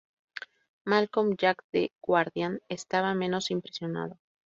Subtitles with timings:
[0.83, 4.17] Malcolm Jack de "The Guardian", estaba menos impresionado.